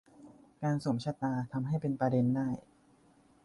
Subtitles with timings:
[0.63, 2.47] การสวมชฏา ทำให้เป็นประเด็นได้